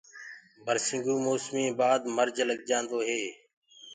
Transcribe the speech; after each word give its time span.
برسينگو 0.65 1.13
مي 1.15 1.19
مي 1.19 1.23
موسمي 1.27 1.63
ڪي 1.67 1.73
بآد 1.79 2.01
مرج 2.15 2.35
لگجآندو 2.49 2.97
هي۔ 3.07 3.21